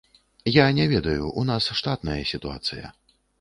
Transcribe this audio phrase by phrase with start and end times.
[0.53, 2.93] Я не ведаю, у нас штатная сітуацыя.